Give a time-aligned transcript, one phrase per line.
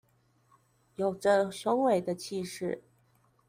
[0.95, 2.79] 有著雄偉的氣勢